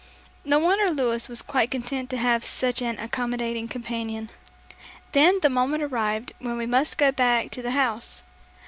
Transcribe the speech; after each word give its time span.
No 0.43 0.57
wonder 0.57 0.89
Louis 0.89 1.29
was 1.29 1.43
quite 1.43 1.69
content 1.69 2.09
to 2.09 2.17
have 2.17 2.43
such 2.43 2.81
an 2.81 2.97
accommodating 2.97 3.67
companion! 3.67 4.31
Then 5.11 5.37
the 5.43 5.47
moment 5.47 5.83
arrived 5.83 6.33
when 6.39 6.57
we 6.57 6.65
must 6.65 6.97
go 6.97 7.11
back 7.11 7.51
to 7.51 7.61
the 7.61 7.69
house. 7.69 8.23